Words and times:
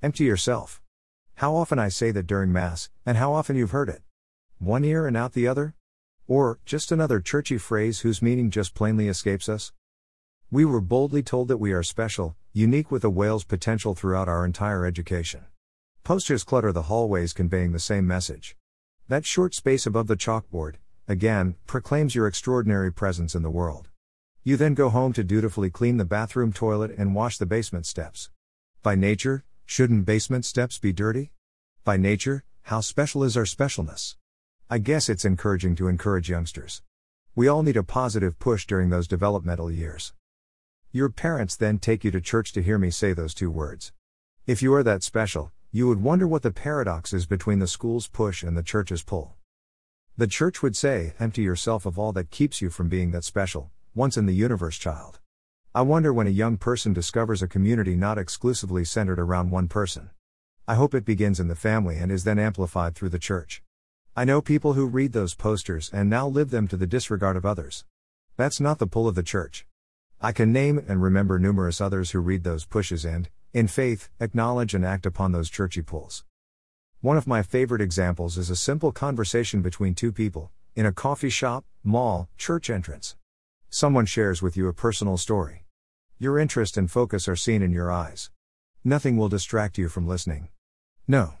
Empty 0.00 0.22
yourself. 0.22 0.80
How 1.34 1.56
often 1.56 1.80
I 1.80 1.88
say 1.88 2.12
that 2.12 2.28
during 2.28 2.52
Mass, 2.52 2.88
and 3.04 3.16
how 3.16 3.32
often 3.32 3.56
you've 3.56 3.72
heard 3.72 3.88
it. 3.88 4.02
One 4.58 4.84
ear 4.84 5.08
and 5.08 5.16
out 5.16 5.32
the 5.32 5.48
other? 5.48 5.74
Or, 6.28 6.60
just 6.64 6.92
another 6.92 7.18
churchy 7.18 7.58
phrase 7.58 8.00
whose 8.00 8.22
meaning 8.22 8.48
just 8.48 8.74
plainly 8.74 9.08
escapes 9.08 9.48
us? 9.48 9.72
We 10.52 10.64
were 10.64 10.80
boldly 10.80 11.24
told 11.24 11.48
that 11.48 11.56
we 11.56 11.72
are 11.72 11.82
special, 11.82 12.36
unique 12.52 12.92
with 12.92 13.02
a 13.02 13.10
whale's 13.10 13.42
potential 13.42 13.96
throughout 13.96 14.28
our 14.28 14.44
entire 14.44 14.86
education. 14.86 15.46
Posters 16.04 16.44
clutter 16.44 16.70
the 16.70 16.82
hallways 16.82 17.32
conveying 17.32 17.72
the 17.72 17.80
same 17.80 18.06
message. 18.06 18.56
That 19.08 19.26
short 19.26 19.52
space 19.52 19.84
above 19.84 20.06
the 20.06 20.16
chalkboard, 20.16 20.76
again, 21.08 21.56
proclaims 21.66 22.14
your 22.14 22.28
extraordinary 22.28 22.92
presence 22.92 23.34
in 23.34 23.42
the 23.42 23.50
world. 23.50 23.88
You 24.44 24.56
then 24.56 24.74
go 24.74 24.90
home 24.90 25.12
to 25.14 25.24
dutifully 25.24 25.70
clean 25.70 25.96
the 25.96 26.04
bathroom 26.04 26.52
toilet 26.52 26.92
and 26.96 27.16
wash 27.16 27.36
the 27.36 27.46
basement 27.46 27.84
steps. 27.84 28.30
By 28.84 28.94
nature, 28.94 29.42
shouldn't 29.68 30.06
basement 30.06 30.46
steps 30.46 30.78
be 30.78 30.94
dirty? 30.94 31.30
By 31.84 31.98
nature, 31.98 32.42
how 32.62 32.80
special 32.80 33.22
is 33.22 33.36
our 33.36 33.44
specialness? 33.44 34.16
I 34.70 34.78
guess 34.78 35.10
it's 35.10 35.26
encouraging 35.26 35.76
to 35.76 35.88
encourage 35.88 36.30
youngsters. 36.30 36.80
We 37.34 37.48
all 37.48 37.62
need 37.62 37.76
a 37.76 37.82
positive 37.82 38.38
push 38.38 38.66
during 38.66 38.88
those 38.88 39.06
developmental 39.06 39.70
years. 39.70 40.14
Your 40.90 41.10
parents 41.10 41.54
then 41.54 41.78
take 41.78 42.02
you 42.02 42.10
to 42.12 42.20
church 42.22 42.54
to 42.54 42.62
hear 42.62 42.78
me 42.78 42.90
say 42.90 43.12
those 43.12 43.34
two 43.34 43.50
words. 43.50 43.92
If 44.46 44.62
you 44.62 44.72
are 44.72 44.82
that 44.84 45.02
special, 45.02 45.52
you 45.70 45.86
would 45.86 46.02
wonder 46.02 46.26
what 46.26 46.42
the 46.42 46.50
paradox 46.50 47.12
is 47.12 47.26
between 47.26 47.58
the 47.58 47.66
school's 47.66 48.08
push 48.08 48.42
and 48.42 48.56
the 48.56 48.62
church's 48.62 49.02
pull. 49.02 49.34
The 50.16 50.26
church 50.26 50.62
would 50.62 50.76
say, 50.76 51.12
Empty 51.20 51.42
yourself 51.42 51.84
of 51.84 51.98
all 51.98 52.12
that 52.14 52.30
keeps 52.30 52.62
you 52.62 52.70
from 52.70 52.88
being 52.88 53.10
that 53.10 53.22
special, 53.22 53.70
once 53.94 54.16
in 54.16 54.24
the 54.24 54.34
universe 54.34 54.78
child. 54.78 55.20
I 55.74 55.82
wonder 55.82 56.14
when 56.14 56.26
a 56.26 56.30
young 56.30 56.56
person 56.56 56.94
discovers 56.94 57.42
a 57.42 57.46
community 57.46 57.94
not 57.94 58.16
exclusively 58.16 58.86
centered 58.86 59.18
around 59.18 59.50
one 59.50 59.68
person. 59.68 60.08
I 60.66 60.76
hope 60.76 60.94
it 60.94 61.04
begins 61.04 61.38
in 61.38 61.48
the 61.48 61.54
family 61.54 61.98
and 61.98 62.10
is 62.10 62.24
then 62.24 62.38
amplified 62.38 62.94
through 62.94 63.10
the 63.10 63.18
church. 63.18 63.62
I 64.16 64.24
know 64.24 64.40
people 64.40 64.72
who 64.72 64.86
read 64.86 65.12
those 65.12 65.34
posters 65.34 65.90
and 65.92 66.08
now 66.08 66.26
live 66.26 66.48
them 66.48 66.68
to 66.68 66.78
the 66.78 66.86
disregard 66.86 67.36
of 67.36 67.44
others. 67.44 67.84
That's 68.38 68.60
not 68.60 68.78
the 68.78 68.86
pull 68.86 69.06
of 69.06 69.14
the 69.14 69.22
church. 69.22 69.66
I 70.22 70.32
can 70.32 70.52
name 70.52 70.82
and 70.88 71.02
remember 71.02 71.38
numerous 71.38 71.82
others 71.82 72.12
who 72.12 72.20
read 72.20 72.44
those 72.44 72.64
pushes 72.64 73.04
and, 73.04 73.28
in 73.52 73.68
faith, 73.68 74.08
acknowledge 74.20 74.74
and 74.74 74.86
act 74.86 75.04
upon 75.04 75.32
those 75.32 75.50
churchy 75.50 75.82
pulls. 75.82 76.24
One 77.02 77.18
of 77.18 77.26
my 77.26 77.42
favorite 77.42 77.82
examples 77.82 78.38
is 78.38 78.48
a 78.48 78.56
simple 78.56 78.90
conversation 78.90 79.60
between 79.60 79.94
two 79.94 80.12
people, 80.12 80.50
in 80.74 80.86
a 80.86 80.92
coffee 80.92 81.30
shop, 81.30 81.66
mall, 81.84 82.30
church 82.38 82.70
entrance. 82.70 83.16
Someone 83.70 84.06
shares 84.06 84.40
with 84.40 84.56
you 84.56 84.66
a 84.66 84.72
personal 84.72 85.18
story. 85.18 85.66
Your 86.18 86.38
interest 86.38 86.78
and 86.78 86.90
focus 86.90 87.28
are 87.28 87.36
seen 87.36 87.60
in 87.60 87.70
your 87.70 87.92
eyes. 87.92 88.30
Nothing 88.82 89.18
will 89.18 89.28
distract 89.28 89.76
you 89.76 89.90
from 89.90 90.06
listening. 90.06 90.48
No. 91.06 91.34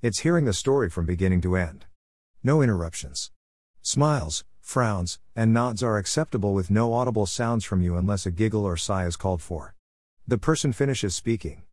It's 0.00 0.20
hearing 0.20 0.44
the 0.44 0.52
story 0.52 0.88
from 0.88 1.06
beginning 1.06 1.40
to 1.40 1.56
end. 1.56 1.86
No 2.44 2.62
interruptions. 2.62 3.32
Smiles, 3.82 4.44
frowns, 4.60 5.18
and 5.34 5.52
nods 5.52 5.82
are 5.82 5.98
acceptable 5.98 6.54
with 6.54 6.70
no 6.70 6.92
audible 6.92 7.26
sounds 7.26 7.64
from 7.64 7.82
you 7.82 7.96
unless 7.96 8.26
a 8.26 8.30
giggle 8.30 8.64
or 8.64 8.76
sigh 8.76 9.04
is 9.04 9.16
called 9.16 9.42
for. 9.42 9.74
The 10.28 10.38
person 10.38 10.72
finishes 10.72 11.16
speaking. 11.16 11.64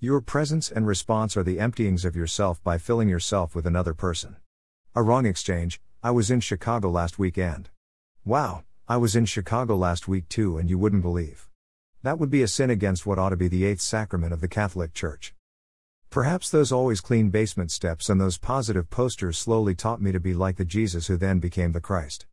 Your 0.00 0.20
presence 0.20 0.72
and 0.72 0.88
response 0.88 1.36
are 1.36 1.44
the 1.44 1.60
emptyings 1.60 2.04
of 2.04 2.16
yourself 2.16 2.62
by 2.64 2.78
filling 2.78 3.08
yourself 3.08 3.54
with 3.54 3.64
another 3.64 3.94
person. 3.94 4.36
A 4.96 5.04
wrong 5.04 5.24
exchange 5.24 5.80
I 6.02 6.10
was 6.10 6.32
in 6.32 6.40
Chicago 6.40 6.90
last 6.90 7.16
weekend. 7.18 7.70
Wow, 8.24 8.64
I 8.88 8.98
was 8.98 9.16
in 9.16 9.24
Chicago 9.24 9.76
last 9.76 10.06
week 10.06 10.28
too, 10.28 10.58
and 10.58 10.70
you 10.70 10.78
wouldn't 10.78 11.02
believe. 11.02 11.48
That 12.04 12.20
would 12.20 12.30
be 12.30 12.42
a 12.42 12.46
sin 12.46 12.70
against 12.70 13.04
what 13.04 13.18
ought 13.18 13.30
to 13.30 13.36
be 13.36 13.48
the 13.48 13.64
eighth 13.64 13.80
sacrament 13.80 14.32
of 14.32 14.40
the 14.40 14.46
Catholic 14.46 14.94
Church. 14.94 15.34
Perhaps 16.08 16.50
those 16.50 16.70
always 16.70 17.00
clean 17.00 17.30
basement 17.30 17.72
steps 17.72 18.08
and 18.08 18.20
those 18.20 18.38
positive 18.38 18.88
posters 18.88 19.36
slowly 19.36 19.74
taught 19.74 20.00
me 20.00 20.12
to 20.12 20.20
be 20.20 20.34
like 20.34 20.56
the 20.56 20.64
Jesus 20.64 21.08
who 21.08 21.16
then 21.16 21.40
became 21.40 21.72
the 21.72 21.80
Christ. 21.80 22.24